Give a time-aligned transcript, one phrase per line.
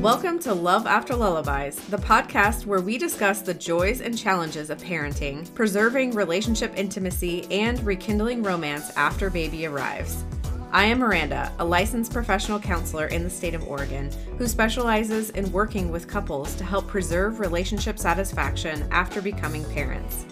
[0.00, 4.78] Welcome to Love After Lullabies, the podcast where we discuss the joys and challenges of
[4.82, 10.24] parenting, preserving relationship intimacy, and rekindling romance after baby arrives.
[10.72, 15.50] I am Miranda, a licensed professional counselor in the state of Oregon who specializes in
[15.52, 20.26] working with couples to help preserve relationship satisfaction after becoming parents.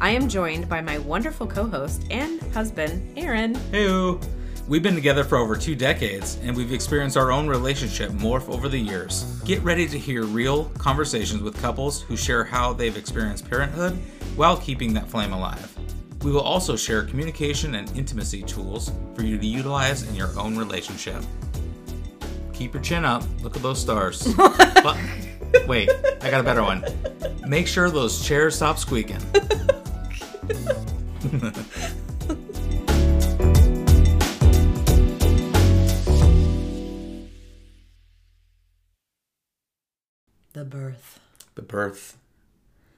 [0.00, 3.54] I am joined by my wonderful co host and husband, Aaron.
[3.54, 4.20] Heyo.
[4.70, 8.68] We've been together for over two decades, and we've experienced our own relationship morph over
[8.68, 9.24] the years.
[9.44, 13.98] Get ready to hear real conversations with couples who share how they've experienced parenthood
[14.36, 15.76] while keeping that flame alive.
[16.22, 20.56] We will also share communication and intimacy tools for you to utilize in your own
[20.56, 21.20] relationship.
[22.52, 23.24] Keep your chin up.
[23.42, 24.32] Look at those stars.
[24.38, 24.96] But-
[25.66, 25.90] wait,
[26.22, 26.84] I got a better one.
[27.44, 29.18] Make sure those chairs stop squeaking.
[40.60, 41.18] The birth.
[41.54, 42.18] The birth.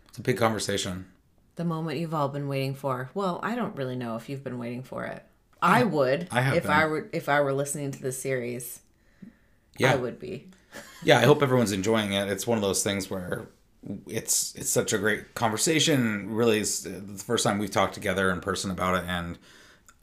[0.09, 1.07] It's a big conversation.
[1.55, 3.11] The moment you've all been waiting for.
[3.15, 5.25] Well, I don't really know if you've been waiting for it.
[5.63, 8.81] I would I have if I were if I were listening to the series.
[9.79, 9.93] Yeah.
[9.93, 10.49] I would be.
[11.05, 13.47] yeah i hope everyone's enjoying it it's one of those things where
[14.09, 18.31] it's it's such a great conversation really is uh, the first time we've talked together
[18.33, 19.39] in person about it and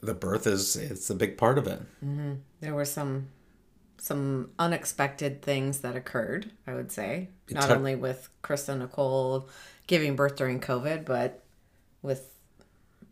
[0.00, 2.34] the birth is it's a big part of it mm-hmm.
[2.60, 3.28] There were some
[4.00, 7.28] some unexpected things that occurred, I would say.
[7.50, 9.48] Not took- only with Chris and Nicole
[9.86, 11.42] giving birth during COVID, but
[12.02, 12.32] with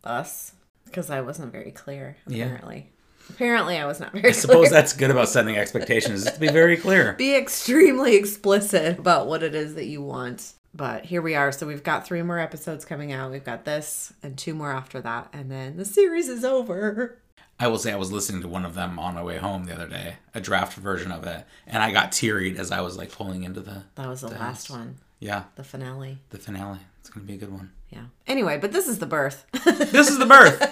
[0.05, 0.53] us.
[0.87, 2.45] Because I wasn't very clear, Yeah.
[2.47, 2.91] apparently.
[3.31, 4.71] Apparently I was not very i suppose clear.
[4.71, 9.43] that's good about setting expectations is to be very clear Be extremely explicit about what
[9.43, 10.55] it is that you want.
[10.75, 11.53] But here we are.
[11.53, 13.31] So we've got three more episodes coming out.
[13.31, 15.29] We've got this and two more after that.
[15.35, 17.19] And then the series is over.
[17.61, 19.75] I will say i was listening to one of them on my way home the
[19.75, 23.11] other day a draft version of it and i got teary as i was like
[23.13, 25.45] pulling into the That was the last one, yeah.
[25.57, 26.19] The finale.
[26.31, 26.79] the finale.
[27.01, 27.73] It's gonna be a good one.
[27.91, 28.05] Yeah.
[28.27, 29.45] Anyway, but this is the birth.
[29.65, 30.63] this is the birth.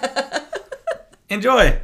[1.29, 1.79] Enjoy.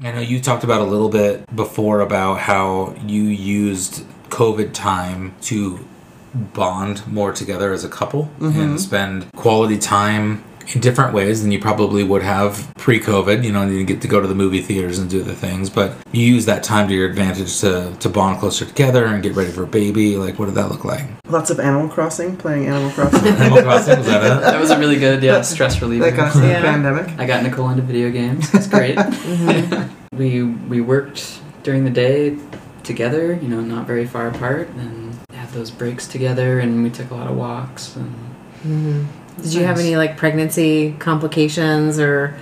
[0.00, 5.34] I know you talked about a little bit before about how you used COVID time
[5.42, 5.86] to
[6.34, 8.76] bond more together as a couple and mm-hmm.
[8.76, 10.44] spend quality time
[10.74, 13.42] in different ways than you probably would have pre-COVID.
[13.44, 15.70] You know, you didn't get to go to the movie theaters and do the things,
[15.70, 19.34] but you use that time to your advantage to to bond closer together and get
[19.34, 20.16] ready for a baby.
[20.16, 21.04] Like, what did that look like?
[21.26, 23.28] Lots of Animal Crossing, playing Animal Crossing.
[23.28, 24.42] Animal Crossing was that it?
[24.42, 26.10] That was a really good, yeah, stress reliever.
[26.10, 26.60] that kind of Yeah.
[26.60, 27.18] pandemic.
[27.18, 28.52] I got Nicole into video games.
[28.54, 28.98] It's great.
[29.28, 29.94] Mm-hmm.
[30.18, 32.36] we we worked during the day
[32.82, 37.10] together, you know, not very far apart, and had those breaks together, and we took
[37.10, 37.96] a lot of walks.
[37.96, 39.08] And
[39.42, 42.36] Did you have any like pregnancy complications or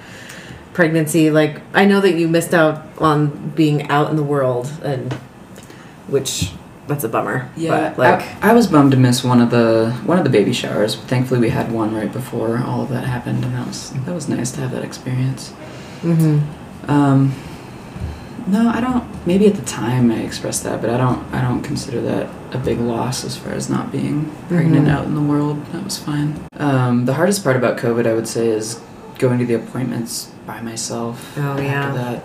[0.72, 5.10] pregnancy like I know that you missed out on being out in the world and
[6.06, 6.52] which
[6.86, 7.50] that's a bummer.
[7.56, 10.30] yeah, But like I, I was bummed to miss one of the one of the
[10.30, 10.94] baby showers.
[10.94, 14.28] Thankfully, we had one right before all of that happened, and that was that was
[14.28, 15.52] nice to have that experience.
[16.02, 16.42] mhm.
[16.88, 17.34] Um,
[18.46, 19.04] no, I don't.
[19.26, 21.22] Maybe at the time I expressed that, but I don't.
[21.34, 24.90] I don't consider that a big loss as far as not being pregnant Mhm.
[24.90, 25.60] out in the world.
[25.72, 26.36] That was fine.
[26.58, 28.78] Um, the hardest part about COVID, I would say, is
[29.18, 31.36] going to the appointments by myself.
[31.36, 31.90] Oh, yeah.
[31.92, 32.24] That,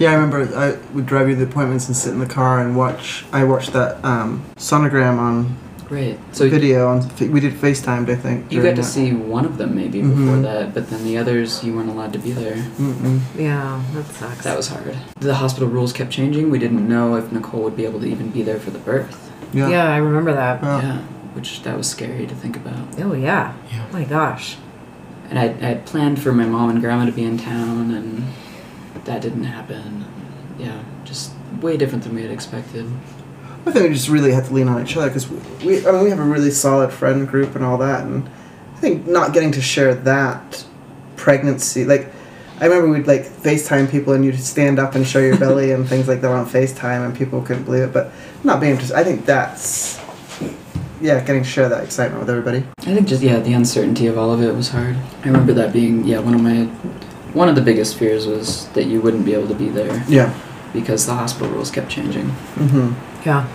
[0.00, 2.58] Yeah, I remember I would drive you to the appointments and sit in the car
[2.58, 3.26] and watch.
[3.32, 5.54] I watched that um, sonogram on
[5.94, 6.18] great.
[6.32, 6.88] So video.
[6.88, 6.98] On
[7.32, 8.50] we did FaceTimed, I think.
[8.52, 8.94] you got to that.
[8.96, 10.42] see one of them maybe before Mhm.
[10.42, 12.56] that, but then the others you weren't allowed to be there.
[12.78, 13.20] Mm-mm.
[13.38, 14.44] yeah, that sucks.
[14.44, 14.96] That was hard.
[15.20, 16.50] The hospital rules kept changing.
[16.50, 19.30] We didn't know if Nicole would be able to even be there for the birth.
[19.52, 19.68] Yeah.
[19.68, 19.88] yeah.
[19.96, 20.62] I remember that.
[20.62, 20.82] Yeah.
[20.82, 20.98] Yeah,
[21.34, 22.84] which that was scary to think about.
[23.00, 23.52] Oh yeah.
[23.72, 23.84] Yeah.
[23.92, 24.56] My gosh.
[25.30, 28.06] And I I planned for my mom and grandma to be in town, and
[29.04, 30.04] that didn't happen.
[30.58, 32.86] Yeah, just way different than we had expected.
[33.66, 35.92] I think we just really had to lean on each other because we, we, I
[35.92, 38.28] mean, we have a really solid friend group and all that, and
[38.76, 40.64] I think not getting to share that
[41.16, 42.12] pregnancy, like,
[42.60, 45.88] I remember we'd like FaceTime people and you'd stand up and show your belly and
[45.88, 47.92] things like that on FaceTime, and people couldn't believe it.
[47.92, 48.12] But
[48.44, 49.98] not being just, I think that's,
[51.00, 52.64] yeah, getting to share that excitement with everybody.
[52.80, 54.96] I think just yeah, the uncertainty of all of it was hard.
[55.22, 56.64] I remember that being yeah one of my
[57.34, 60.32] one of the biggest fears was that you wouldn't be able to be there Yeah.
[60.74, 62.26] Because the hospital rules kept changing,
[62.56, 62.92] Mm-hmm.
[63.24, 63.46] Yeah.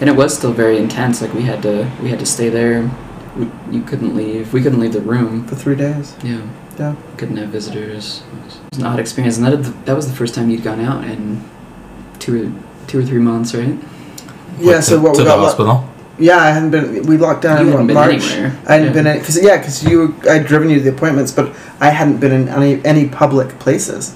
[0.00, 1.22] and it was still very intense.
[1.22, 2.90] Like we had to we had to stay there.
[3.36, 4.52] We, you couldn't leave.
[4.52, 5.46] We couldn't leave the room.
[5.46, 6.16] For three days.
[6.24, 6.40] Yeah.
[6.78, 6.94] Yeah.
[7.18, 8.22] Couldn't have visitors.
[8.32, 10.64] It was, it was an odd experience, and that that was the first time you'd
[10.64, 11.44] gone out in
[12.18, 12.52] two or
[12.88, 13.78] two or three months, right?
[14.58, 14.80] Yeah.
[14.80, 15.38] so what to we the got?
[15.38, 15.88] lu- hospital?
[16.18, 17.02] Yeah, I hadn't been.
[17.06, 18.32] We locked down You in hadn't what, been March.
[18.32, 18.58] anywhere.
[18.66, 18.92] I hadn't Yeah.
[18.94, 22.18] been in because yeah, because you I'd driven you to the appointments, but I hadn't
[22.20, 24.14] been in any any public places.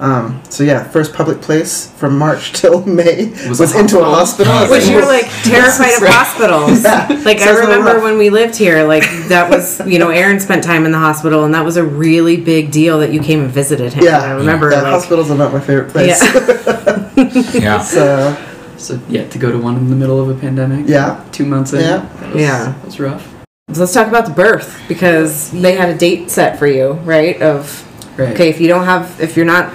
[0.00, 4.04] Um, so yeah, first public place from March till May Was was, a into a
[4.04, 4.52] hospital?
[4.52, 4.76] hospital.
[4.76, 6.12] Was Which you're like terrified of Right.
[6.12, 6.82] hospitals.
[6.82, 7.06] Yeah.
[7.24, 10.10] Like I Sounds a little remember when we lived here, like that was you know
[10.10, 13.20] Aaron spent time in the hospital, and that was a really big deal that you
[13.20, 14.04] came and visited him.
[14.04, 14.70] yeah, I remember.
[14.70, 16.20] Yeah, like, hospitals are not my favorite place.
[17.54, 17.80] Yeah.
[17.80, 18.36] so
[18.76, 20.88] So yeah, to go to one in the middle of a pandemic.
[20.88, 21.80] yeah, Two months in.
[21.80, 21.98] Yeah.
[22.20, 22.64] That was, Yeah.
[22.72, 23.32] That was rough.
[23.72, 27.40] So let's talk about the birth because they had a date set for you, right?
[27.40, 27.82] Of
[28.18, 28.28] Right.
[28.34, 29.72] okay, if you don't have, if you're not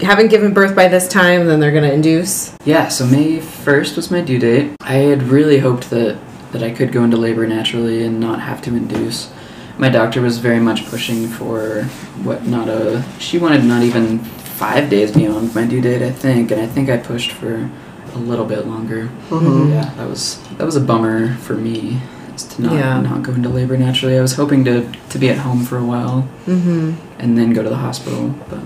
[0.00, 2.54] haven't given birth by this time, then they're gonna induce.
[2.64, 4.72] Yeah, so May 1st was my due date.
[4.80, 6.18] I had really hoped that,
[6.52, 9.30] that I could go into labor naturally and not have to induce.
[9.78, 11.84] My doctor was very much pushing for
[12.24, 13.04] what not a.
[13.20, 16.88] She wanted not even five days beyond my due date, I think, and I think
[16.90, 17.70] I pushed for
[18.14, 19.08] a little bit longer.
[19.30, 19.70] Mhm.
[19.70, 22.00] Yeah, that was that was a bummer for me,
[22.36, 23.00] to not Yeah.
[23.00, 24.18] not go into labor naturally.
[24.18, 26.92] I was hoping to to be at home for a while Mm-hmm.
[27.20, 28.34] and then go to the hospital.
[28.50, 28.58] But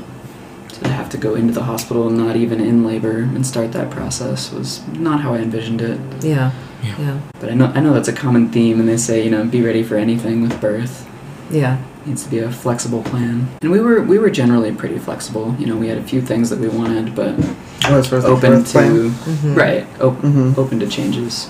[1.13, 4.87] to go into the hospital and not even in labor and start that process was
[4.89, 6.01] not how I envisioned it.
[6.23, 6.53] Yeah.
[6.83, 6.95] Yeah.
[6.99, 7.21] Yeah.
[7.41, 9.63] But I know I know that's a common theme, and they say you know be
[9.63, 11.09] ready for anything with birth.
[11.51, 11.79] Yeah.
[12.03, 13.47] It needs to be a flexible plan.
[13.63, 15.55] And we were we were generally pretty flexible.
[15.59, 17.35] You know, we had a few things that we wanted, but
[17.85, 19.11] Oh, as far as open birth to plan.
[19.11, 19.57] Mhm.
[19.57, 20.57] right op- Mhm.
[20.59, 21.49] open to changes.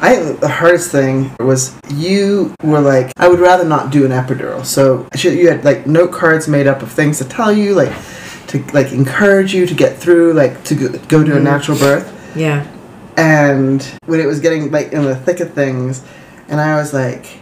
[0.00, 4.10] I think the hardest thing was you were like, I would rather not do an
[4.12, 4.64] epidural.
[4.64, 7.92] So you had like note cards made up of things to tell you, like
[8.64, 11.42] to like encourage you to get through, like to go, go to a Mhm.
[11.42, 12.12] natural birth.
[12.36, 12.66] Yeah.
[13.16, 16.02] And when it was getting like in the thick of things,
[16.48, 17.40] and I was like,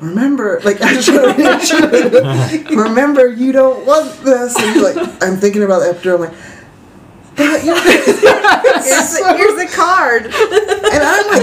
[0.00, 4.56] remember, like I should remember you don't want this.
[4.56, 6.14] And you're like, I'm thinking about the epidural.
[6.16, 6.34] I'm like,
[7.36, 7.74] but you're
[8.84, 10.26] Here's, the, here's the card.
[10.26, 10.32] and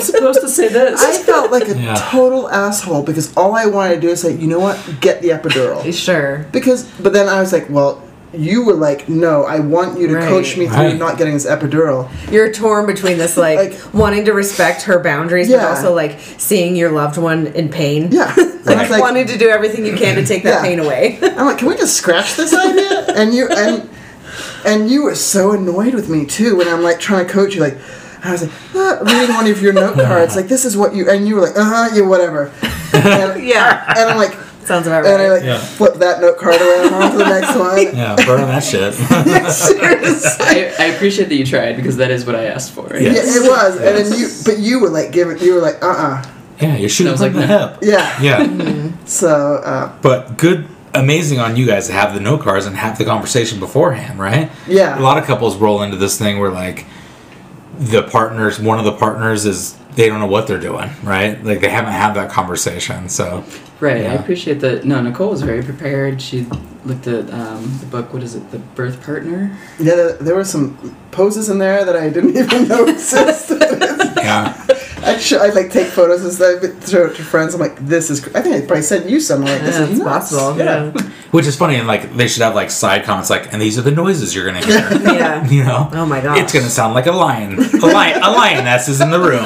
[0.09, 1.01] I'm supposed to say this.
[1.03, 1.95] I felt like a Yeah.
[2.09, 5.29] total asshole because all I wanted to do is say, you know what, get the
[5.29, 5.81] epidural.
[6.01, 6.45] Sure.
[6.51, 8.01] Because, but then I was like, well,
[8.33, 10.29] you were like, no, I want you to Right.
[10.29, 10.97] coach me through Right.
[10.97, 12.07] not getting this epidural.
[12.31, 16.75] You're torn between this like, Like- wanting to respect her boundaries, but also like seeing
[16.77, 18.07] your loved one in pain.
[18.11, 18.33] Yeah,
[18.65, 20.61] Like, I was like, wanting to do everything you can to take that Yeah.
[20.61, 21.19] pain away.
[21.23, 23.05] I'm like, can we just scratch this idea?
[23.15, 23.89] And you and
[24.63, 27.61] and you were so annoyed with me too when I'm like trying to coach you,
[27.61, 27.77] like.
[28.23, 31.09] I was like, ah, reading one of your note cards, like this is what you,
[31.09, 32.51] and you were like, uh huh, yeah, whatever.
[32.93, 33.85] And, yeah.
[33.97, 35.13] and I'm like, Sounds about right.
[35.13, 35.57] and I like Yeah.
[35.57, 37.77] flip that note card around onto the next one.
[37.97, 38.93] Yeah, burn that shit.
[39.51, 40.45] Seriously.
[40.45, 42.93] I, I appreciate that you tried because that is what I asked for.
[42.95, 43.11] Yeah.
[43.13, 45.87] Yeah, it was, and then you, but you were like giving, you were like, uh,
[45.87, 46.25] uh
[46.59, 47.67] yeah, you're shooting I from like, the no.
[47.69, 47.79] hip.
[47.81, 48.21] yeah.
[48.21, 52.75] Yeah, So, uh, but good, amazing on you guys to have the note cards and
[52.75, 54.51] have the conversation beforehand, right?
[54.67, 56.85] yeah, A lot of couples roll into this thing where like
[57.77, 61.43] the partners, one of the partners is they don't know what they're doing, right?
[61.43, 63.43] Like they haven't had that conversation, so
[63.81, 64.85] Right, I appreciate that.
[64.85, 66.21] No, Nicole was very prepared.
[66.21, 66.45] She
[66.85, 68.13] looked at um, the book.
[68.13, 68.51] What is it?
[68.51, 69.57] The Birth Partner.
[69.79, 69.95] yeah.
[69.95, 73.59] There, there were some poses in there that I didn't even know existed.
[74.17, 74.53] yeah,
[75.03, 77.53] I sh- I like take photos and stuff, throw it to friends.
[77.53, 78.19] I'm like, this is.
[78.23, 78.35] Cr-.
[78.37, 79.41] I think I probably sent you some.
[79.41, 80.31] Like, this Yeah, is it's nuts.
[80.31, 80.57] possible.
[80.57, 80.91] Yeah.
[80.95, 81.09] Yeah.
[81.31, 83.81] which is funny, and like they should have like side comments like, and these are
[83.81, 84.79] the noises you're gonna hear.
[85.11, 85.47] Yeah.
[85.49, 86.37] you know, Oh my god.
[86.37, 87.57] it's gonna sound like a lion.
[87.57, 89.43] A lion, a lioness is in the room.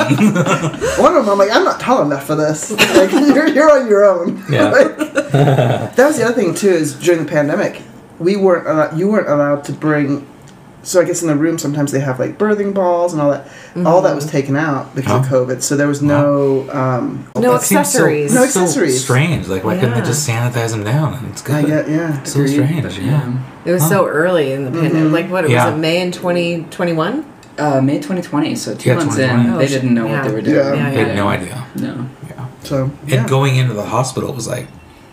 [1.04, 2.72] One of them, I'm like, I'm not tall enough for this.
[2.72, 4.44] Like, you're, you're on your own.
[4.50, 4.70] Yeah.
[4.70, 6.70] Like, that was the other thing too.
[6.70, 7.82] Is during the pandemic,
[8.20, 10.28] we weren't allowed, you weren't allowed to bring.
[10.86, 13.48] So I guess in the room sometimes they have like birthing balls and all that.
[13.86, 15.32] All that was taken out because of.
[15.32, 15.62] COVID.
[15.64, 16.70] So there was no.
[16.72, 18.34] Um, No That seems so- accessories.
[18.34, 19.04] No so accessories.
[19.04, 19.48] strange.
[19.48, 21.16] Like, why couldn't they just sanitize them down?
[21.16, 21.56] And it's good.
[21.56, 22.22] I get yeah.
[22.24, 22.84] So strange.
[22.84, 23.34] but, Yeah.
[23.66, 23.90] It was Huh.
[23.90, 25.10] so early in the pandemic.
[25.10, 25.12] Mhm.
[25.12, 25.46] Like what?
[25.46, 25.66] It Yeah.
[25.66, 27.26] was it May in 2021?
[27.58, 28.54] Uh, May 2020.
[28.56, 30.20] So two Yeah, months in, Oh, they didn't know Yeah.
[30.22, 30.56] what they were doing.
[30.58, 30.76] Yeah.
[30.76, 31.64] Yeah, They had no idea.
[31.76, 32.06] No.
[32.30, 32.46] Yeah.
[32.64, 34.68] So And going into the hospital was like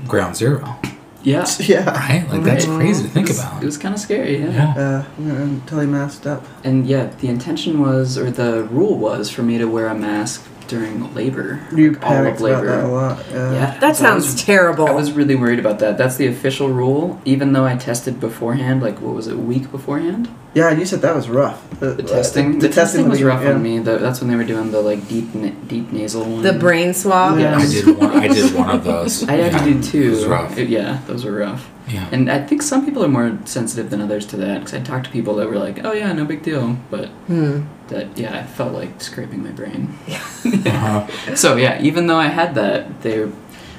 [0.07, 0.77] ground zero,
[1.23, 1.47] Yeah.
[1.61, 1.91] yeah.
[1.91, 2.29] right?
[2.29, 3.63] Like that's crazy to think it was, about.
[3.63, 4.39] It was kind of scary.
[4.39, 4.75] Yeah.
[4.77, 5.05] yeah.
[5.19, 6.45] Uh, until he masked up.
[6.65, 10.47] And yeah, the intention was, or the rule was, for me to wear a mask
[10.73, 11.61] during labor.
[11.77, 12.89] You like, all of panicked about that a labor.
[12.89, 13.27] lot.
[13.31, 13.53] Yeah.
[13.53, 13.79] Yeah.
[13.79, 14.87] That so sounds was- terrible.
[14.87, 15.99] I was really worried about that.
[15.99, 19.71] That's the official rule, even though I tested beforehand, like what was it, a week
[19.71, 20.29] beforehand?
[20.55, 21.59] Yeah, you said that was rough.
[21.81, 23.53] The uh, testing, the, the, testing was rough yeah.
[23.53, 23.79] on me.
[23.79, 26.43] The, that's when they were doing the like deep, na- deep nasal one.
[26.43, 27.39] the brain swab.
[27.39, 27.57] Yeah.
[27.57, 28.11] I did one.
[28.11, 29.23] I did one of those.
[29.29, 29.59] I had yeah.
[29.59, 30.03] to do two.
[30.03, 30.59] It was rough.
[30.59, 31.71] It- yeah, those were rough.
[31.93, 32.09] Yeah.
[32.13, 34.61] And I think some people are more sensitive than others to that.
[34.61, 37.63] Because I talked to people that were like, "Oh yeah, no big deal," but Hmm.
[37.89, 39.95] that yeah, I felt like scraping my brain.
[40.67, 41.35] Uh-huh.
[41.35, 43.29] So yeah, even though I had that, they,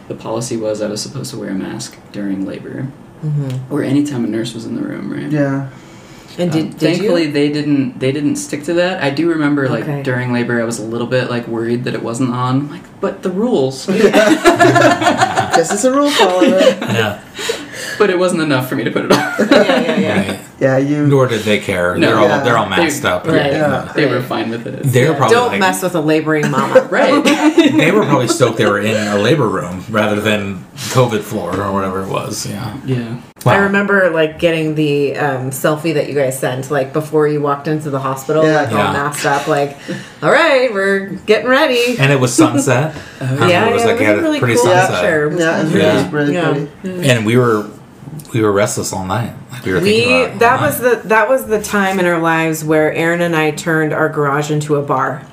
[0.07, 2.87] the policy was I was supposed to wear a mask during labor
[3.21, 5.31] hmm or anytime a nurse was in the room, right?
[5.31, 5.69] Yeah.
[6.37, 7.31] And did, Um, did thankfully you?
[7.31, 9.01] they didn't they didn't stick to that.
[9.03, 10.03] I do remember like Okay.
[10.03, 12.55] during labor I was a little bit like worried that it wasn't on.
[12.61, 13.87] I'm like, but the rules.
[15.55, 16.59] This is a rule follower.
[16.99, 17.21] Yeah.
[17.97, 19.17] but it wasn't enough for me to put it on.
[19.49, 20.31] yeah, yeah, yeah.
[20.31, 20.39] Right.
[20.59, 21.05] Yeah, you.
[21.07, 21.97] Nor did they care.
[21.97, 22.07] No.
[22.07, 22.43] they're all Yeah.
[22.43, 23.27] they're all They- masked up.
[23.27, 23.51] Right.
[23.51, 23.91] Yeah.
[23.95, 24.83] they were fine with it.
[24.83, 26.87] They're Yeah, probably Don't like, mess with a laboring mama.
[26.91, 27.23] right.
[27.23, 31.71] they were probably stoked they were in a labor room rather than COVID floor or
[31.73, 32.45] whatever it was.
[32.45, 32.77] Yeah.
[32.85, 33.21] yeah.
[33.45, 37.67] I remember like getting the um, selfie that you guys sent like before you walked
[37.67, 38.55] into the hospital, Yeah.
[38.61, 38.93] like all Yeah.
[38.93, 39.75] masked up, like,
[40.21, 41.97] all right, we're getting ready.
[41.99, 42.95] And it was sunset.
[43.19, 45.01] yeah, yeah, it was like it it had was a a really pretty cool sunset.
[45.01, 45.35] picture.
[45.37, 46.09] Yeah, it was Yeah.
[46.11, 46.65] really, really Yeah.
[46.81, 47.09] pretty.
[47.09, 47.65] And we were
[48.33, 49.33] we were restless all night.
[49.51, 50.65] Like we were We thinking about it all that night.
[50.67, 54.09] was the that was the time in our lives where Aaron and I turned our
[54.09, 55.25] garage into a bar.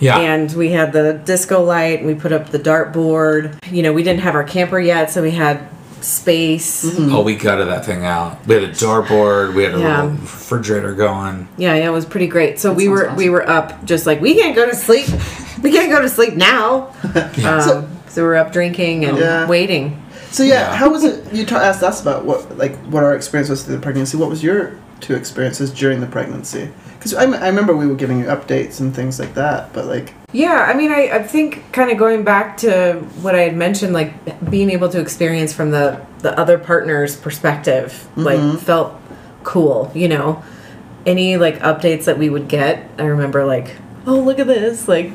[0.00, 0.18] yeah.
[0.18, 3.58] And we had the disco light, we put up the dartboard.
[3.72, 5.68] You know, we didn't have our camper yet, so we had
[6.00, 6.84] space.
[6.98, 8.46] Oh, we gutted that thing out.
[8.46, 9.54] We had a dartboard.
[9.54, 10.02] We had a Yeah.
[10.02, 11.48] little refrigerator going.
[11.56, 12.58] Yeah, yeah, it was pretty great.
[12.60, 15.08] So we sounds were we were up just like we can't go to sleep.
[15.62, 16.90] We can't go to sleep now.
[17.44, 19.46] Um, So- so, we're up drinking and Yeah.
[19.46, 20.00] waiting.
[20.30, 20.76] So yeah, Yeah.
[20.76, 21.32] how was it?
[21.32, 24.16] You ta- asked us about what like what our experience was through the pregnancy.
[24.16, 26.70] What was your two experiences during the pregnancy?
[26.98, 29.86] Because I, m- I remember we were giving you updates and things like that, but
[29.86, 33.56] like Yeah, I mean, I, I think kind of going back to what I had
[33.56, 34.12] mentioned, like
[34.50, 38.24] being able to experience from the the other partner's perspective, mm-hmm.
[38.24, 38.94] like felt
[39.44, 39.90] cool.
[39.94, 40.42] You know,
[41.06, 45.12] any like updates that we would get, I remember like, oh look at this, like,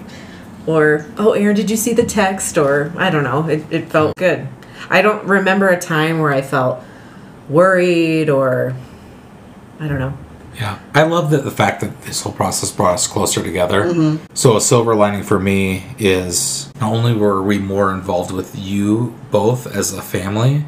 [0.66, 2.58] or oh Aaron, did you see the text?
[2.58, 4.48] Or I don't know, it it felt good.
[4.90, 6.84] I don't remember a time where I felt
[7.50, 8.76] worried or
[9.80, 10.18] I don't know.
[10.56, 13.86] Yeah, I love that the fact that this whole process brought us closer together.
[13.86, 14.26] Mm-hmm.
[14.36, 19.18] So a silver lining for me is not only were we more involved with you
[19.32, 20.66] both as a family,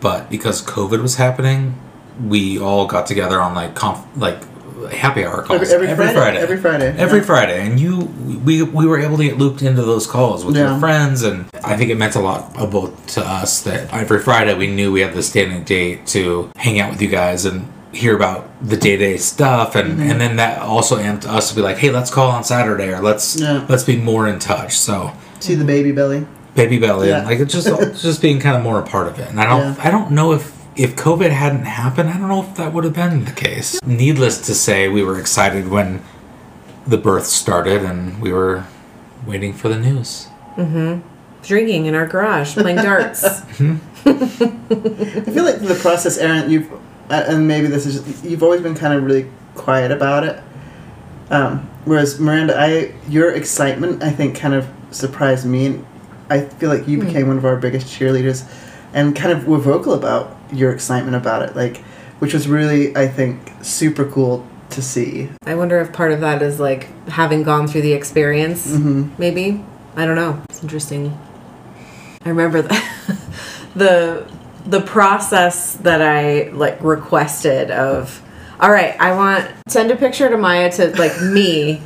[0.00, 1.80] but because COVID was happening,
[2.24, 4.42] we all got together on like conf- like
[4.86, 7.24] happy hour calls Every- every Friday, every Friday, every yeah.
[7.24, 8.08] Friday, and you
[8.44, 10.70] we we were able to get looped into those calls with Yeah.
[10.70, 14.18] your friends, and I think it meant a lot of both to us that every
[14.20, 17.66] Friday we knew we had the standing date to hang out with you guys and
[17.92, 20.10] hear about the day to day stuff, and Mm-hmm.
[20.10, 23.00] and then that also amped us to be like, hey, let's call on Saturday or
[23.00, 23.64] let's Yeah.
[23.68, 24.76] let's be more in touch.
[24.78, 26.26] So see the baby belly.
[26.54, 27.24] baby belly, Yeah.
[27.24, 27.68] like it's just
[28.02, 29.84] just being kind of more a part of it, and I don't.
[29.84, 30.52] I don't know if.
[30.78, 33.82] If COVID hadn't happened, I don't know if that would have been the case.
[33.84, 36.04] Needless to say, we were excited when
[36.86, 38.64] the birth started and we were
[39.26, 40.28] waiting for the news.
[41.42, 43.24] Drinking in our garage, playing darts.
[43.24, 46.72] I feel like the process, Aaron, you've
[47.10, 50.40] uh, and maybe this is just, you've always been kind of really quiet about it.
[51.30, 55.66] Um, whereas Miranda, I your excitement, I think, kind of surprised me.
[55.66, 55.86] And
[56.30, 58.48] I feel like you became one of our biggest cheerleaders,
[58.92, 61.78] and kind of were vocal about your excitement about it, like,
[62.18, 65.30] which was really, I think, super cool to see.
[65.46, 68.70] I wonder if part of that is like having gone through the experience.
[68.70, 69.14] Mm-hmm.
[69.18, 69.64] Maybe
[69.96, 70.40] I don't know.
[70.48, 71.18] It's interesting.
[72.24, 72.82] I remember the
[73.74, 74.30] the
[74.64, 78.22] the process that I like requested of.
[78.60, 81.80] All right, I want send a picture to Maya to like me,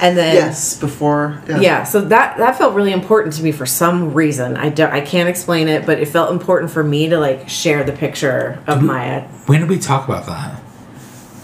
[0.00, 1.40] and then Yes, before.
[1.46, 1.84] yeah.
[1.84, 4.56] So that that felt really important to me for some reason.
[4.56, 7.84] I don't I can't explain it, but it felt important for me to like share
[7.84, 9.22] the picture of Maya.
[9.46, 10.60] When did we talk about that?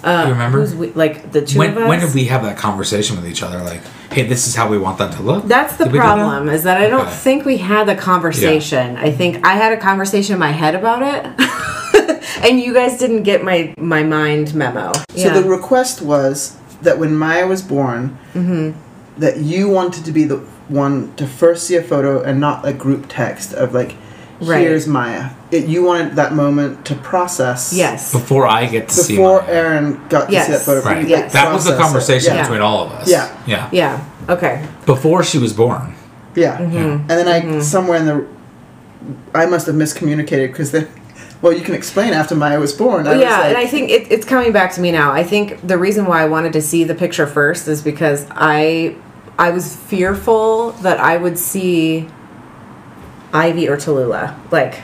[0.05, 0.61] Uh, you remember?
[0.61, 1.89] who's we, like the two When, of us.
[1.89, 3.59] when did we have that conversation with each other?
[3.65, 3.81] Like,
[4.13, 5.45] hey, this is how we want that to look.
[5.47, 6.15] That's the Did we do that?
[6.15, 7.11] problem is that I don't Okay.
[7.17, 8.97] think we had the conversation.
[8.99, 13.25] I think I had a conversation in my head about it, and you guys didn't
[13.25, 14.93] get my my mind memo.
[15.17, 18.19] So the request was that when Maya was born,
[19.19, 20.37] that you wanted to be the
[20.69, 23.95] one to first see a photo and not a group text of like,
[24.39, 24.61] Right.
[24.61, 27.73] "Here's Maya." It, you wanted that moment to process.
[27.73, 30.47] yes, Before I get to see Before Aaron got to Yes.
[30.47, 31.03] see that photo, Right.
[31.03, 31.33] you, Yes.
[31.33, 32.43] That was the conversation Yeah.
[32.43, 33.09] between all of us.
[33.09, 33.29] Yeah.
[33.47, 33.69] Yeah.
[33.73, 35.95] yeah, okay, Before she was born.
[36.35, 36.59] Yeah.
[36.59, 36.77] Mm-hmm.
[36.77, 38.25] And then I somewhere in the,
[39.35, 40.89] I must have miscommunicated because then,
[41.43, 43.07] well, you can explain after Maya was born.
[43.07, 45.13] I Well, was yeah, like, and I think it, it's coming back to me now.
[45.13, 48.97] I think the reason why I wanted to see the picture first is because I
[49.39, 52.09] I was fearful that I would see
[53.33, 54.81] Ivy or Tallulah like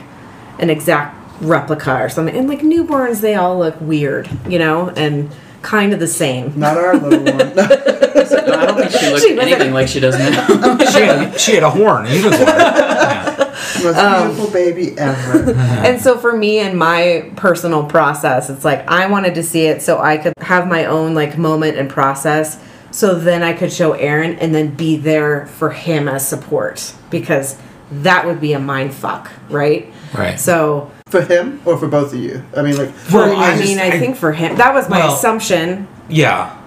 [0.59, 2.35] an exact replica or something.
[2.35, 5.31] And like newborns, they all look weird, you know, and
[5.63, 6.53] kind of the same.
[6.59, 7.55] not our little one.
[7.55, 7.67] No.
[8.13, 10.47] No, I don't think she looked She anything like she does now.
[10.91, 12.41] she, had, she had a horn, a unicorn.
[12.47, 13.83] Yeah.
[13.83, 15.51] Most Um, beautiful baby ever.
[15.53, 19.81] and so for me and my personal process it's like i wanted to see it
[19.81, 22.59] so i could have my own like moment and process
[22.91, 27.57] so then i could show aaron and then be there for him as support because
[27.91, 29.91] that would be a mind fuck, right?
[30.13, 30.39] Right.
[30.39, 32.43] So, For him or for both of you?
[32.55, 34.73] I mean, like, Well, for, I, I just- mean, I, I- think for him, that
[34.73, 35.87] was my Well- assumption.
[36.09, 36.57] Yeah.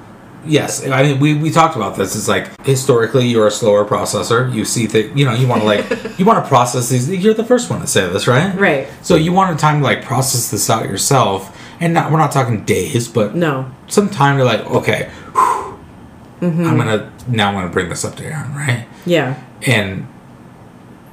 [0.44, 0.86] Yes.
[0.86, 2.14] I mean, we, we talked about this.
[2.14, 4.52] It's like historically, you're a slower processor.
[4.54, 5.84] You see things, you know, you want to like,
[6.20, 7.10] you want to process these.
[7.10, 8.54] You're the first one to say this, right?
[8.56, 8.86] Right.
[9.02, 12.30] So you want a time to like process this out yourself, and not we're not
[12.30, 13.68] talking days, but No.
[13.88, 15.78] some time to like, okay, whew,
[16.40, 16.64] Mm-hmm.
[16.66, 18.86] I'm gonna now I'm gonna bring this up to Aaron, right?
[19.04, 19.42] Yeah.
[19.66, 20.06] And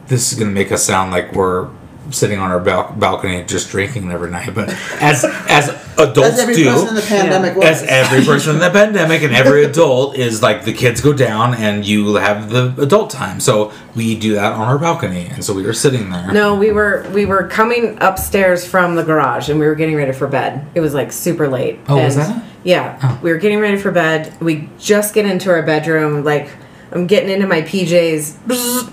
[0.08, 1.70] this is gonna make us sound like we're
[2.12, 4.69] sitting on our bal- balcony just drinking every night, but
[5.01, 7.65] as as adults as every do, person in the pandemic was.
[7.65, 11.53] as every person in the pandemic and every adult is like the kids go down
[11.53, 13.39] and you have the adult time.
[13.39, 16.31] So we do that on our balcony, and so we were sitting there.
[16.31, 20.13] No, we were we were coming upstairs from the garage and we were getting ready
[20.13, 20.65] for bed.
[20.75, 21.79] It was like super late.
[21.88, 22.43] Oh, was that?
[22.63, 23.00] Yeah.
[23.03, 23.19] Oh.
[23.22, 24.36] We were getting ready for bed.
[24.39, 26.50] We just get into our bedroom, like
[26.91, 28.91] I'm getting into my PJs.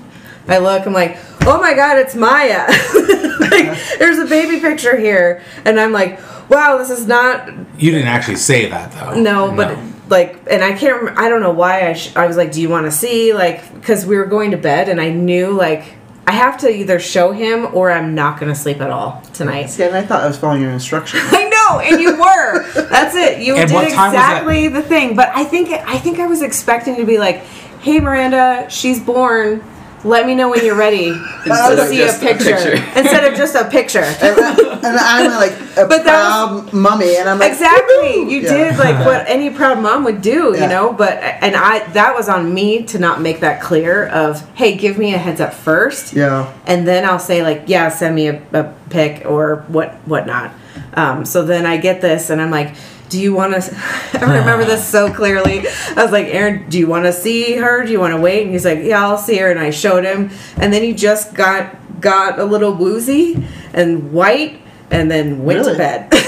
[0.48, 2.66] I look, I'm like, oh my god, it's Maya.
[3.40, 5.42] like there's a baby picture here.
[5.64, 6.20] And I'm like,
[6.50, 9.20] wow, this is not You didn't actually say that though.
[9.20, 9.78] no, but
[10.08, 10.96] like, and I can't.
[11.00, 11.92] Remember, I don't know why I.
[11.92, 14.56] Sh- I was like, "Do you want to see?" Like, because we were going to
[14.56, 15.94] bed, and I knew like
[16.26, 19.66] I have to either show him or I'm not going to sleep at all tonight.
[19.70, 21.22] See, and I thought I was following your instructions.
[21.30, 22.72] I know, and you were.
[22.88, 23.40] That's it.
[23.42, 24.38] You And did what time was that?
[24.38, 25.14] exactly the thing.
[25.14, 27.36] But I think I think I was expecting to be like,
[27.80, 29.62] "Hey, Miranda, she's born."
[30.02, 31.08] Let me know when you're ready
[31.46, 32.54] Instead to of see just a a picture.
[32.56, 32.72] picture.
[32.98, 33.98] Instead of just a picture.
[34.02, 38.38] and I'm like a But that was- proud mummy, and I'm like, exactly "Woohoo!" you
[38.40, 38.70] Yeah.
[38.70, 40.62] did like what any proud mom would do Yeah.
[40.62, 44.40] you know but and i that was on me to not make that clear of
[44.54, 46.50] hey give me a heads up first Yeah.
[46.66, 50.52] and then i'll say like yeah send me a, a pic or what whatnot
[50.94, 52.74] um, so then i get this and i'm like
[53.10, 53.76] do you want to
[54.14, 57.84] i remember this so clearly i was like aaron do you want to see her
[57.84, 60.04] do you want to wait and he's like yeah i'll see her and i showed
[60.04, 65.64] him and then he just got got a little woozy and white and then went
[65.64, 66.10] to bed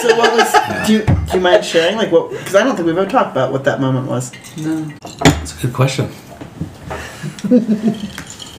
[0.00, 0.86] So what was?
[0.86, 2.30] Do you do you mind sharing like what?
[2.30, 4.32] Because I don't think we've ever talked about what that moment was.
[4.56, 4.84] No.
[5.24, 6.10] That's a good question.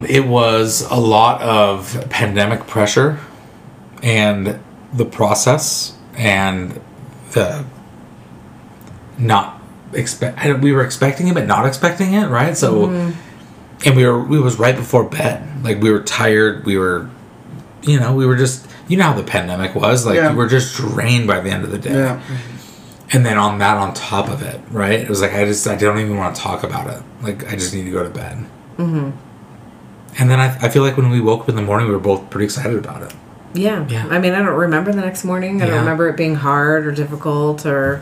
[0.04, 3.20] it was a lot of pandemic pressure
[4.04, 4.60] and
[4.94, 6.80] the process and
[7.34, 7.66] the
[9.18, 9.62] not
[9.94, 12.56] expect we were expecting it but not expecting it right?
[12.58, 12.90] So
[13.86, 15.64] and we were we was right before bed.
[15.64, 16.66] Like we were tired.
[16.66, 17.10] We were
[17.84, 20.06] you know we were just you know how the pandemic was.
[20.06, 20.32] Like Yeah.
[20.32, 21.94] you were just drained by the end of the day.
[21.94, 22.22] Yeah.
[23.14, 25.00] and then on that on top of it right?
[25.00, 27.04] It was like i just i don't even want to talk about it.
[27.22, 28.46] Like i just need to go to bed.
[28.78, 29.12] Mm-hmm.
[30.20, 32.00] and then I, I feel like when we woke up in the morning we were
[32.00, 33.14] both pretty excited about it
[33.54, 33.86] Yeah.
[33.90, 34.08] Yeah.
[34.10, 35.62] I mean, I don't remember the next morning.
[35.62, 38.02] I don't remember it being hard or difficult or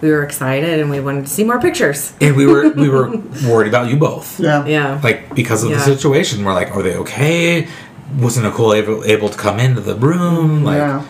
[0.00, 2.12] we were excited and we wanted to see more pictures.
[2.20, 3.10] and we were we were
[3.48, 4.64] worried about you both Yeah.
[4.66, 5.00] Yeah.
[5.02, 7.66] like because of the situation we're like are they okay
[8.16, 11.04] wasn't nicole able, able to come into the room like yeah.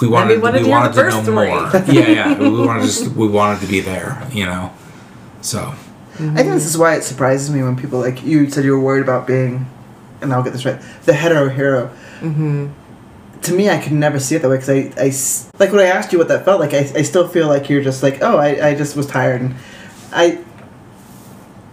[0.00, 1.48] we wanted, wanted we to wanted to know story.
[1.48, 4.72] more yeah yeah we wanted to just we wanted to be there you know
[5.40, 5.72] so
[6.16, 8.80] I think this is why it surprises me when people like you said you were
[8.80, 9.66] worried about being,
[10.20, 11.90] and I'll get this right, the hetero hero.
[12.20, 12.68] Mm-hmm.
[13.44, 15.88] To me, I could never see it that way because I, I, like when I
[15.88, 16.72] asked you what that felt like.
[16.72, 19.54] I, I still feel like you're just like, oh, I, I just was tired, and
[20.12, 20.42] I.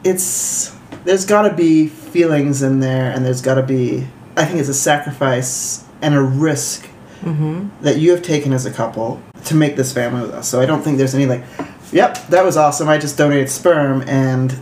[0.04, 4.08] It's there's got to be feelings in there, and there's got to be.
[4.36, 6.88] I think it's a sacrifice and a risk
[7.22, 7.70] mm-hmm.
[7.84, 10.48] that you have taken as a couple to make this family with us.
[10.48, 11.44] So I don't think there's any like,
[11.92, 12.90] yep, that was awesome.
[12.90, 14.60] I just donated sperm and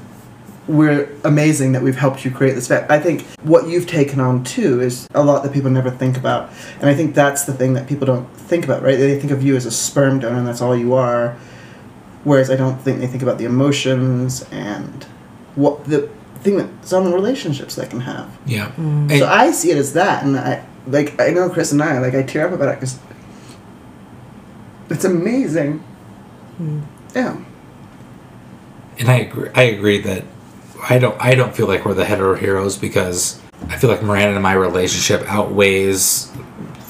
[0.69, 2.87] we're amazing that we've helped you create this family.
[2.89, 6.51] I think what you've taken on too is a lot that people never think about.
[6.79, 8.95] And I think that's the thing that people don't think about, right?
[8.95, 11.35] They think of you as a sperm donor and that's all you are.
[12.23, 15.05] Whereas I don't think they think about the emotions and
[15.55, 16.07] what the
[16.41, 18.37] thing that's on the relationships they can have.
[18.45, 19.17] yeah mm.
[19.17, 22.13] So I see it as that, and I like I know Chris and I like
[22.13, 22.99] I tear up about it because
[24.89, 25.83] it's amazing.
[26.61, 26.83] Mm.
[27.15, 27.41] Yeah,
[28.99, 29.49] And I agree.
[29.55, 30.25] I agree that
[30.87, 31.19] I don't.
[31.19, 34.53] I don't feel like we're the hetero heroes because I feel like Miranda and my
[34.53, 36.31] relationship outweighs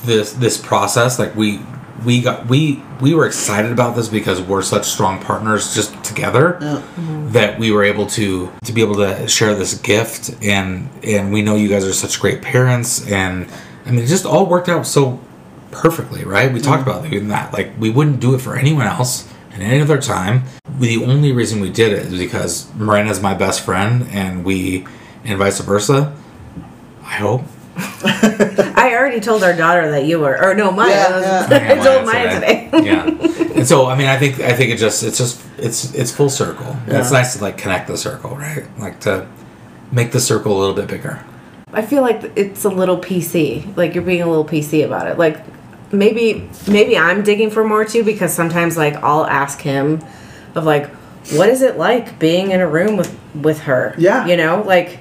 [0.04, 1.20] this this process.
[1.20, 1.60] Like we
[2.06, 6.58] we got we we were excited about this because we're such strong partners just together
[6.62, 7.32] yeah, mm-hmm.
[7.32, 11.42] that we were able to to be able to share this gift and and we
[11.42, 13.52] know you guys are such great parents and
[13.86, 15.20] I mean it just all worked out so
[15.72, 16.52] perfectly, right?
[16.52, 16.90] We talked mm-hmm.
[16.90, 17.54] about doing that.
[17.54, 19.28] Like we wouldn't do it for anyone else
[19.62, 20.44] at any other time.
[20.80, 24.86] The only reason we did it is because Miranda's my best friend and we
[25.24, 26.16] and vice versa.
[27.04, 27.44] I hope.
[27.76, 30.90] I already told our daughter that you were, or no, Maya.
[30.90, 31.74] Yeah, uh, yeah.
[31.80, 32.70] I told Maya today.
[32.84, 33.06] yeah.
[33.56, 36.30] And so I mean I think I think it just it's just it's it's full
[36.30, 36.78] circle.
[36.88, 38.66] And It's nice to like connect the circle, right?
[38.80, 39.28] Like to
[39.92, 41.24] make the circle a little bit bigger.
[41.72, 43.76] I feel like it's a little PC.
[43.78, 45.18] Like you're being a little PC about it.
[45.18, 45.44] Like
[45.92, 50.04] maybe maybe I'm digging for more too because sometimes like I'll ask him
[50.56, 50.88] of like
[51.32, 53.96] what is it like being in a room with with her?
[53.98, 54.26] Yeah.
[54.26, 55.00] You know, like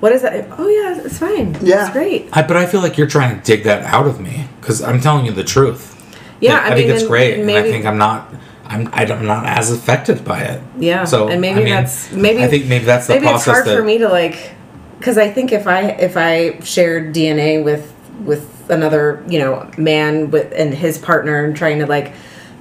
[0.00, 0.46] what is that?
[0.58, 1.56] Oh yeah, it's fine.
[1.60, 1.84] Yeah.
[1.86, 2.28] It's great.
[2.32, 5.00] I, but I feel like you're trying to dig that out of me because I'm
[5.00, 5.96] telling you the truth.
[6.40, 8.32] Yeah, Like, I I, think it's and great, and I think I'm not.
[8.64, 10.62] I'm I don't- I'm not as affected by it.
[10.78, 11.04] Yeah.
[11.04, 13.54] So and maybe I mean, that's maybe I think maybe that's the maybe it's process
[13.54, 14.52] hard that for me to like
[14.98, 17.92] because I think if I if I shared DNA with
[18.24, 22.12] with another you know man with and his partner and trying to like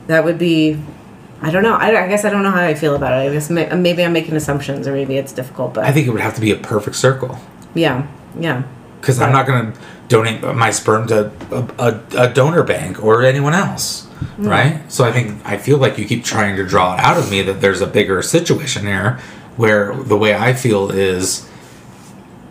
[0.08, 0.80] that would be
[1.42, 1.76] I don't know.
[1.76, 3.30] I, I guess I don't know how I feel about it.
[3.30, 6.12] I guess may, maybe I'm making assumptions or maybe it's difficult but I think it
[6.12, 7.40] would have to be a perfect circle.
[7.74, 8.64] Yeah yeah.
[9.00, 13.24] Because I'm not going to donate my sperm to a, a, a donor bank or
[13.24, 14.92] anyone else, right?
[14.92, 17.42] So I think I feel like you keep trying to draw it out of me
[17.44, 19.20] that there's a bigger situation here,
[19.56, 21.50] where the way I feel is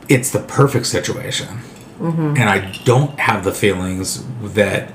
[0.09, 1.59] it's the perfect situation,
[1.99, 2.37] Mm-hmm.
[2.37, 4.93] and I don't have the feelings that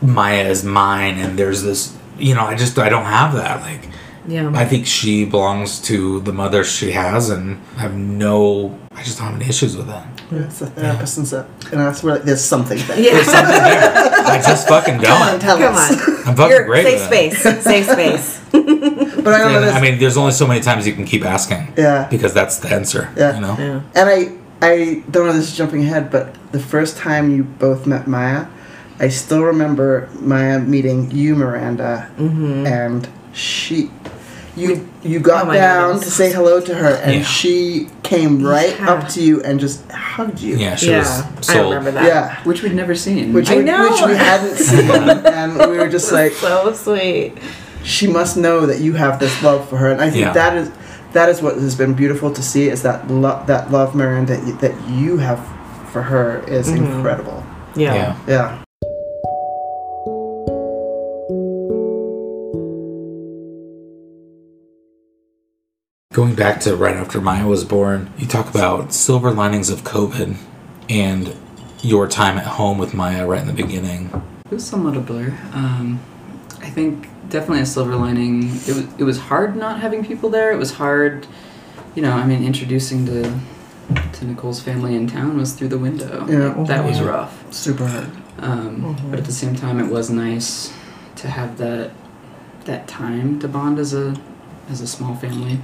[0.00, 3.88] Maya is mine, and there's this, you know, I just I don't have that like.
[4.26, 8.78] yeah I think she belongs to the mother she has, and I have no.
[8.94, 10.06] I just don't have any issues with that.
[10.30, 11.46] It's the therapist and stuff.
[11.72, 12.98] And that's where like, there's something there.
[13.00, 13.80] yeah There's something there.
[14.26, 15.40] I just fucking Come on, don't.
[15.40, 15.90] tell come us.
[15.92, 17.36] on I'm fucking You're, great safe with it.
[17.36, 20.94] space safe space But I don't know I mean, there's only so many times you
[20.94, 21.72] can keep asking.
[21.76, 22.08] Yeah.
[22.08, 23.12] Because that's the answer.
[23.16, 23.34] Yeah.
[23.34, 23.56] You know.
[23.58, 27.42] yeah And I, I don't know this is jumping ahead, but the first time you
[27.44, 28.46] both met Maya,
[29.00, 32.64] I still remember Maya meeting you, Miranda, mm-hmm.
[32.66, 33.90] and she,
[34.54, 36.04] you, you got Oh down goodness.
[36.04, 37.22] to say hello to her, and Yeah.
[37.24, 38.90] she came right Yeah.
[38.92, 40.56] up to you and just hugged you.
[40.56, 40.98] Yeah, she yeah
[41.38, 42.42] was I remember that Yeah.
[42.44, 43.32] Which we'd never seen.
[43.32, 43.90] Which I we, know.
[43.90, 47.32] which we hadn't seen, and we were just like, so sweet
[47.84, 50.32] she must know that you have this love for her, and I think Yeah.
[50.34, 50.70] that is
[51.12, 54.46] that is what has been beautiful to see is that love that love Miranda that
[54.46, 55.38] you, that you have
[55.90, 57.44] for her is incredible.
[57.76, 58.18] yeah, Yeah.
[58.26, 58.64] Yeah.
[66.12, 70.36] Going back to right after Maya was born, you talk about silver linings of COVID
[70.90, 71.34] and
[71.82, 74.10] your time at home with Maya right in the beginning.
[74.44, 75.30] It was somewhat a blur.
[75.54, 76.00] Um,
[76.60, 78.44] I think definitely a silver lining.
[78.44, 80.52] It was it was hard not having people there.
[80.52, 81.26] It was hard,
[81.94, 82.12] you know.
[82.12, 83.38] I mean, introducing to
[84.12, 86.26] to Nicole's family in town was through the window.
[86.28, 86.64] Yeah.
[86.66, 87.52] that was rough.
[87.52, 88.10] Super hard.
[88.38, 90.72] Um, But at the same time, it was nice
[91.16, 91.90] to have that
[92.64, 94.14] that time to bond as a
[94.70, 95.58] as a small family.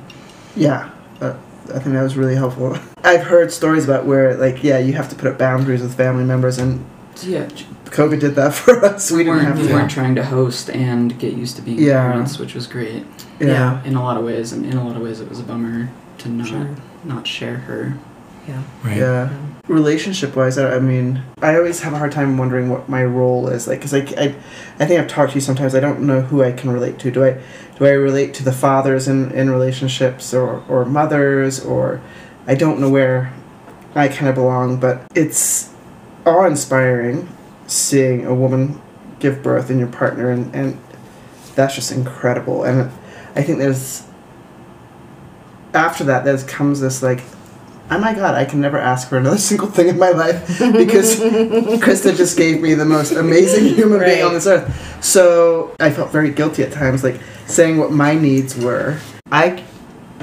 [0.56, 0.90] Yeah.
[1.20, 1.34] Uh,
[1.74, 2.76] I think that was really helpful.
[3.04, 6.24] I've heard stories about where, like, yeah, you have to put up boundaries with family
[6.24, 6.84] members, and
[7.22, 7.48] yeah,
[7.90, 9.10] COVID did that for us.
[9.10, 9.74] We we didn't weren't, have we to.
[9.74, 12.10] weren't trying to host and get used to being Yeah.
[12.10, 13.04] parents, which was great.
[13.40, 13.82] Yeah.
[13.84, 15.88] In a lot of ways, and in a lot of ways, it was a bummer
[16.18, 16.68] to not Sure.
[17.04, 17.96] not share her.
[18.48, 18.62] yeah.
[18.84, 18.96] Right.
[18.96, 19.30] Yeah.
[19.68, 23.48] Relationship wise, I, I mean, I always have a hard time wondering what my role
[23.48, 23.68] is.
[23.68, 24.34] Like, because I, I,
[24.80, 25.74] I think I've talked to you sometimes.
[25.74, 27.10] I don't know who I can relate to.
[27.10, 27.38] Do I,
[27.78, 32.00] do I relate to the fathers in, in relationships or, or mothers or
[32.46, 33.32] I don't know where
[33.94, 35.70] I kind of belong, but it's
[36.24, 37.28] awe inspiring
[37.68, 38.80] seeing a woman
[39.20, 40.80] give birth in your partner, and, and
[41.54, 42.64] that's just incredible.
[42.64, 42.90] And
[43.36, 44.04] I think there's,
[45.74, 47.22] after that, there comes this like,
[47.90, 51.16] oh my god, I can never ask for another single thing in my life because
[51.80, 55.04] Krista just gave me the most amazing human being on this earth.
[55.04, 58.98] So I felt very guilty at times, like saying what my needs were.
[59.30, 59.62] I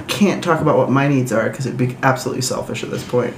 [0.08, 3.34] can't talk about what my needs are because it'd be absolutely selfish at this point.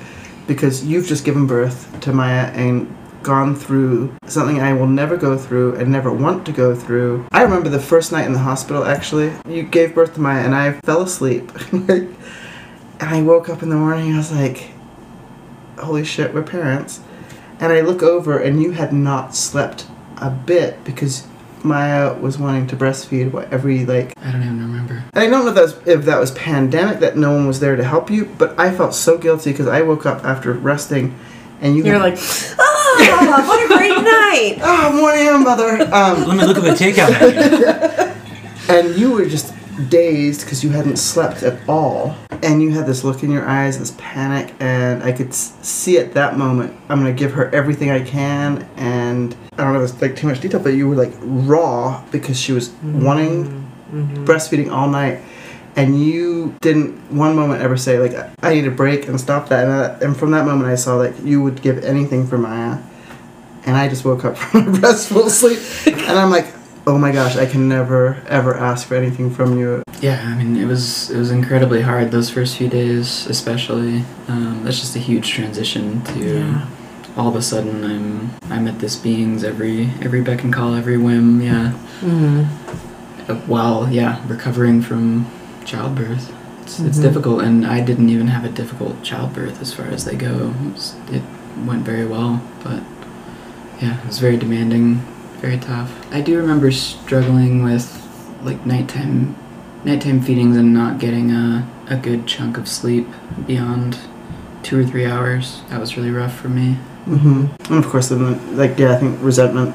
[0.48, 2.96] Because you've just given birth to Maya and
[3.28, 7.28] gone through something I will never go through and never want to go through.
[7.32, 9.34] I remember the first night in the hospital actually.
[9.48, 11.52] You gave birth to Maya and I fell asleep.
[11.74, 12.16] and
[13.02, 14.70] I woke up in the morning I was like,
[15.78, 17.02] holy shit, we're parents.
[17.60, 19.86] And I look over and you had not slept
[20.18, 21.28] a bit because
[21.64, 25.04] Maya was wanting to breastfeed what every like I don't even remember.
[25.14, 27.60] and I don't know if that was, if that was pandemic that no one was
[27.60, 31.18] there to help you, but I felt so guilty because I woke up after resting,
[31.60, 32.18] and you You're had- like,
[33.00, 34.58] oh, what a great night.
[34.62, 38.14] oh morning, mother, um, Let me look at the takeout menu.
[38.70, 39.54] and you were just
[39.90, 43.78] dazed because you hadn't slept at all, and you had this look in your eyes,
[43.78, 47.92] this panic, and I could s- see at that moment I'm gonna give her everything
[47.92, 50.96] I can, and I don't know if it's like too much detail, but you were
[50.96, 53.64] like raw because she was wanting
[54.26, 55.20] breastfeeding all night.
[55.78, 58.14] And you didn't one moment ever say like
[58.44, 59.64] I need a break and stop that.
[59.66, 62.80] And, uh, and from that moment, I saw like you would give anything for Maya.
[63.66, 66.48] And I just woke up from a restful sleep, and I'm like,
[66.88, 69.84] oh my gosh, I can never ever ask for anything from you.
[70.02, 74.04] Yeah, I mean, it was it was incredibly hard those first few days, especially.
[74.30, 76.66] Um, that's just a huge transition to Yeah.
[77.18, 80.98] all of a sudden I'm I'm at this being's every every beck and call, every
[80.98, 81.42] whim.
[81.42, 83.32] Yeah, Mm-hmm.
[83.32, 85.26] uh, while yeah recovering from
[85.68, 86.34] childbirth.
[86.64, 87.02] It's, it's Mhm.
[87.04, 90.54] difficult, and I didn't even have a difficult childbirth as far as they go.
[90.66, 91.22] It, was, it
[91.66, 92.82] went very well, but
[93.82, 95.02] yeah, it was very demanding,
[95.42, 95.92] very tough.
[96.12, 97.86] I do remember struggling with
[98.44, 99.36] like nighttime
[99.86, 103.08] nighttime feedings and not getting a, a good chunk of sleep
[103.46, 103.98] beyond
[104.64, 105.62] two or three hours.
[105.70, 106.78] That was really rough for me.
[107.08, 107.74] Mm-hmm.
[107.74, 109.74] And of course, then like yeah, I think resentment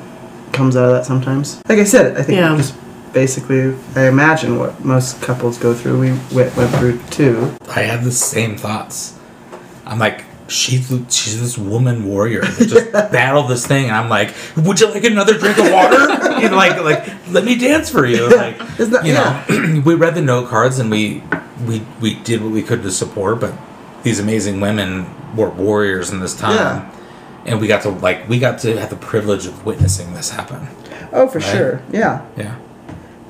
[0.52, 1.62] comes out of that sometimes.
[1.68, 2.54] Like I said, I think Yeah.
[2.56, 2.74] just
[3.12, 6.00] basically, I imagine what most couples go through.
[6.00, 7.56] We went, went through too.
[7.68, 9.18] I had the same thoughts.
[9.86, 14.34] I'm like, she's she's this woman warrior that just battled this thing, and I'm like,
[14.56, 16.40] would you like another drink of water?
[16.40, 18.28] you know, like like let me dance for you.
[18.34, 19.44] Like that you yeah?
[19.48, 21.22] know, we read the note cards and we
[21.66, 23.52] we we did what we could to support, but
[24.02, 26.56] these amazing women were warriors in this time.
[26.56, 26.98] Yeah.
[27.44, 30.68] And we got to like we got to have the privilege of witnessing this happen.
[31.12, 31.52] Oh, for Right.
[31.56, 31.82] sure.
[31.92, 32.24] Yeah.
[32.36, 32.56] Yeah.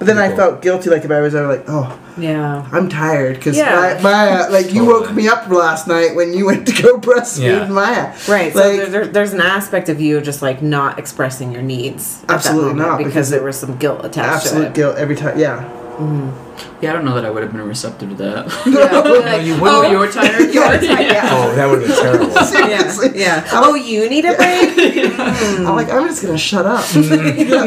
[0.05, 2.69] But then I felt guilty, like if I was ever like, oh, Yeah.
[2.73, 3.99] I'm tired because Yeah.
[3.99, 6.99] my, Maya, uh, like you woke me up last night when you went to go
[7.07, 7.69] breastfeed Yeah.
[7.69, 8.13] Maya.
[8.29, 8.53] Right.
[8.53, 12.25] So Like- there, there, there's an aspect of you just like not expressing your needs.
[12.29, 14.75] Absolutely not, because, because there was some guilt attached to Absolute it.
[14.75, 15.39] guilt every time.
[15.39, 15.63] Yeah.
[15.99, 16.42] Mm-hmm.
[16.81, 18.47] Yeah, I don't know that I would have been receptive to that.
[18.67, 19.01] Yeah.
[19.33, 19.93] like, you oh, wouldn't.
[19.93, 20.55] you were tired.
[20.55, 21.13] you were tired.
[21.13, 21.29] Yeah.
[21.31, 22.35] Oh, that would have been terrible.
[22.45, 23.11] Seriously.
[23.19, 23.45] Yeah.
[23.45, 23.51] Yeah.
[23.53, 24.79] Oh, you need a break.
[25.19, 26.85] I'm like, I'm just gonna shut up.
[26.95, 27.65] yeah.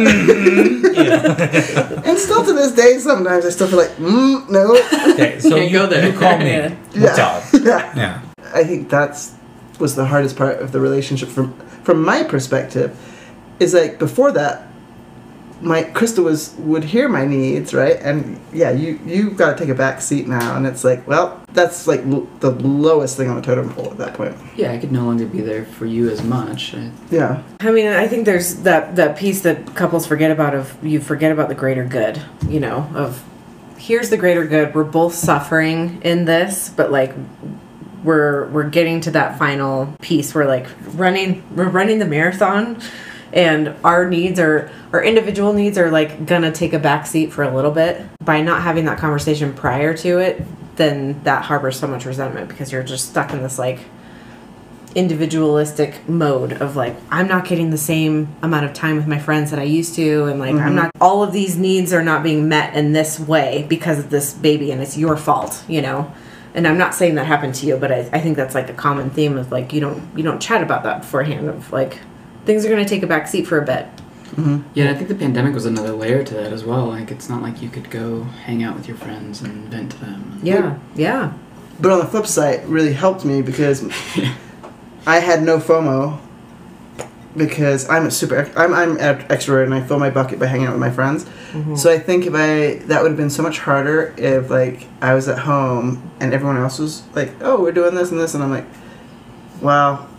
[2.06, 4.76] and still to this day, sometimes I still feel like, mm, no.
[5.14, 6.12] Okay, so you, go there.
[6.12, 6.46] you call me.
[6.46, 6.76] Yeah.
[6.94, 7.44] Yeah.
[7.54, 7.94] Yeah.
[7.96, 8.22] Yeah.
[8.54, 9.36] I think that's
[9.80, 11.54] was the hardest part of the relationship from
[11.84, 12.98] from my perspective.
[13.60, 14.68] Is like before that,
[15.62, 19.70] my Krista was would hear my needs right, and yeah, you you got to take
[19.70, 23.36] a back seat now, and it's like, well, that's like l- the lowest thing on
[23.38, 24.36] the totem pole at that point.
[24.56, 26.74] yeah, I could no longer be there for you as much.
[26.76, 27.42] I, Yeah.
[27.62, 31.32] I mean, I think there's that that piece that couples forget about of you forget
[31.32, 33.24] about the greater good, you know, of
[33.78, 34.76] here's the greater good.
[34.76, 37.14] We're both suffering in this, but like
[38.04, 42.80] we're we're getting to that final piece We're like running we're running the marathon
[43.34, 47.44] and our needs are our individual needs are like gonna take a back seat for
[47.44, 50.42] a little bit by not having that conversation prior to it
[50.76, 53.80] then that harbors so much resentment because you're just stuck in this like
[54.96, 59.52] individualistic mode of like I'm not getting the same amount of time with my friends
[59.52, 60.76] that I used to and like I'm mm-hmm.
[60.76, 64.34] not all of these needs are not being met in this way because of this
[64.34, 66.12] baby and it's your fault, you know.
[66.54, 68.74] And I'm not saying that happened to you, but I, I think that's like a
[68.74, 72.00] common theme of like you don't you don't chat about that beforehand of like
[72.46, 73.88] things are gonna take a back seat for a bit.
[74.36, 74.68] Mm-hmm.
[74.74, 76.88] yeah, I think the pandemic was another layer to that as well.
[76.88, 79.98] Like, it's not like you could go hang out with your friends and vent to
[80.00, 80.40] them.
[80.44, 80.78] Yeah.
[80.94, 81.32] Yeah.
[81.80, 83.84] But on the flip side, it really helped me because
[85.08, 86.20] I had no FOMO
[87.38, 90.68] because I'm a super I'm I'm an extrovert and I fill my bucket by hanging
[90.68, 91.26] out with my friends.
[91.26, 91.76] Mm-hmm.
[91.76, 95.14] So I think if I that would have been so much harder if like I
[95.14, 98.44] was at home and everyone else was like, "Oh, we're doing this and this," and
[98.44, 98.66] I'm like,
[99.62, 100.10] "Well,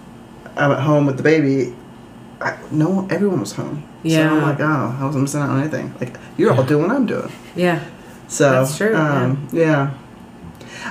[0.57, 1.75] I'm at home with the baby."
[2.41, 3.83] I, no, one- everyone was home.
[4.03, 4.33] So Yeah.
[4.33, 6.67] I'm like, "Oh, I wasn't missing out on anything." Like you're all Yeah.
[6.67, 7.31] doing what I'm doing.
[7.55, 7.81] Yeah.
[8.29, 9.91] So That's true, Um, yeah.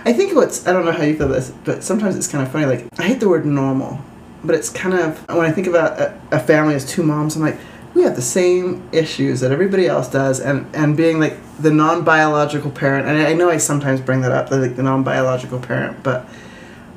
[0.06, 2.52] I think what's I don't know how you feel this, but sometimes it's kind of
[2.52, 2.66] funny.
[2.66, 4.00] Like I hate the word normal,
[4.44, 7.42] but it's kind of when I think about a, a family as two moms, I'm
[7.42, 7.58] like
[7.94, 12.04] we have the same issues that everybody else does, and and being like the non
[12.04, 13.08] biological parent.
[13.08, 16.26] And I, I know I sometimes bring that up, like the non biological parent, but.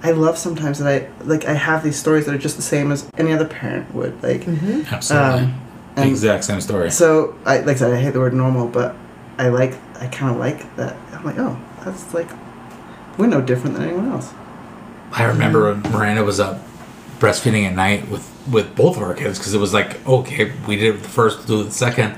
[0.02, 2.92] I love sometimes that I like I have these stories that are just the same
[2.92, 5.44] as any other parent would like Absolutely.
[5.44, 5.60] Um,
[5.96, 6.90] the exact same story.
[6.90, 8.94] so I like I said, I hate the word normal, but
[9.38, 10.96] I like I kind of like that.
[11.12, 12.28] I'm like, oh, that's like
[13.16, 14.32] we're no different than anyone else.
[15.10, 16.62] I remember when Miranda was up
[17.18, 20.76] breastfeeding at night with with both of our kids because it was like okay, we
[20.76, 22.16] did it with the first, do it the second,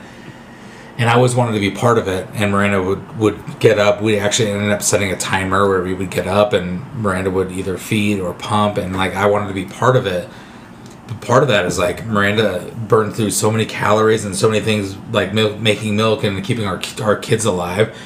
[1.00, 2.28] and I always wanted to be part of it.
[2.34, 4.02] And Miranda would would get up.
[4.02, 7.50] We actually ended up setting a timer where we would get up, and Miranda would
[7.50, 10.28] either feed or pump, and like I wanted to be part of it.
[11.08, 14.60] But part of that is like Miranda burned through so many calories and so many
[14.60, 17.96] things like making milk and keeping our our kids alive.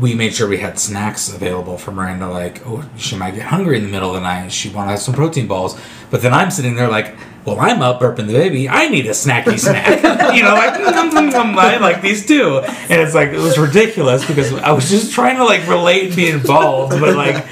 [0.00, 2.28] We made sure we had snacks available for Miranda.
[2.28, 4.50] Like, oh, she might get hungry in the middle of the night.
[4.50, 5.78] She want to have some protein balls.
[6.10, 8.68] But then I'm sitting there like, well, I'm up burping the baby.
[8.68, 9.88] I need a snacky snack.
[10.34, 12.58] you know, like, mm, mm, mm, I like these too.
[12.58, 16.16] And it's like, it was ridiculous because I was just trying to like relate and
[16.16, 17.00] be involved.
[17.00, 17.46] But like,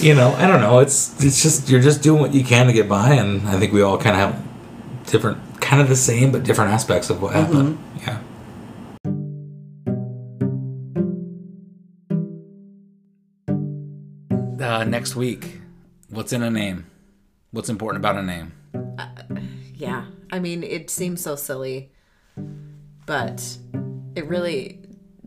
[0.00, 0.80] you know, I don't know.
[0.80, 3.14] It's, it's just, you're just doing what you can to get by.
[3.14, 6.72] And I think we all kind of have different, kind of the same, but different
[6.72, 7.78] aspects of what happened.
[7.78, 7.98] Mm-hmm.
[7.98, 8.18] Yeah.
[14.62, 15.60] Uh, next week,
[16.10, 16.86] what's in a name?
[17.50, 18.52] What's important about a name?
[20.32, 21.92] I mean, it seems so silly,
[23.06, 23.58] but
[24.16, 24.80] it really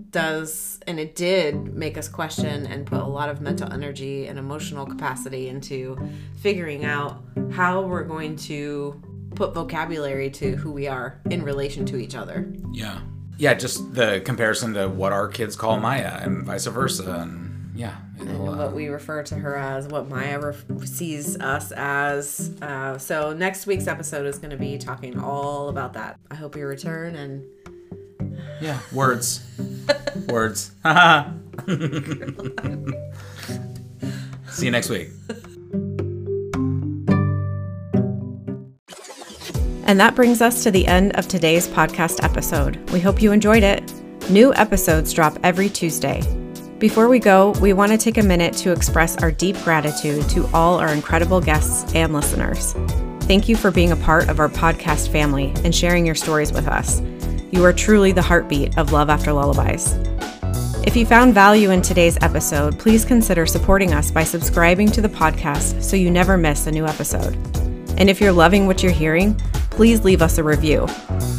[0.10, 4.40] does, and it did make us question and put a lot of mental energy and
[4.40, 5.96] emotional capacity into
[6.42, 9.00] figuring out how we're going to
[9.36, 12.52] put vocabulary to who we are in relation to each other.
[12.72, 13.00] Yeah.
[13.38, 17.20] Yeah, just the comparison to what our kids call Maya and vice versa.
[17.20, 17.98] And yeah.
[18.20, 22.52] Uh, what we refer to her as, what Maya ref- sees us as.
[22.62, 26.20] Uh, so next week's episode is going to be talking all about that.
[26.32, 27.46] I hope you return and
[28.62, 29.46] yeah, words.
[30.28, 30.72] words.
[34.50, 35.10] See you next week.
[39.88, 42.90] And that brings us to the end of today's podcast episode.
[42.90, 43.94] We hope you enjoyed it.
[44.30, 46.22] New episodes drop every Tuesday.
[46.80, 50.46] Before we go, we want to take a minute to express our deep gratitude to
[50.48, 52.74] all our incredible guests and listeners.
[53.22, 56.68] Thank you for being a part of our podcast family and sharing your stories with
[56.68, 57.02] us.
[57.50, 59.94] You are truly the heartbeat of Love After Lullabies.
[60.86, 65.08] If you found value in today's episode, please consider supporting us by subscribing to the
[65.08, 67.36] podcast so you never miss a new episode.
[67.98, 69.36] And if you're loving what you're hearing,
[69.72, 70.88] please leave us a review.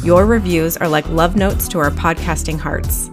[0.03, 3.11] Your reviews are like love notes to our podcasting hearts.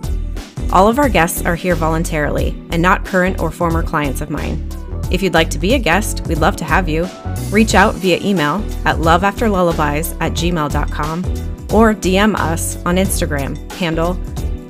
[0.72, 4.68] All of our guests are here voluntarily and not current or former clients of mine.
[5.10, 7.08] If you'd like to be a guest, we'd love to have you.
[7.50, 11.24] Reach out via email at loveafterlullabies at gmail.com
[11.72, 14.14] or DM us on Instagram, handle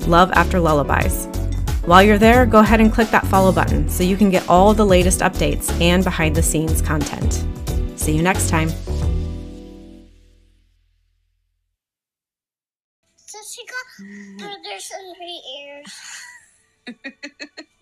[0.05, 1.33] loveafterlullabies.
[1.87, 4.73] While you're there, go ahead and click that follow button so you can get all
[4.73, 7.45] the latest updates and behind the scenes content.
[7.95, 8.69] See you next time.
[13.99, 15.13] Got burgers in
[15.59, 15.93] ears.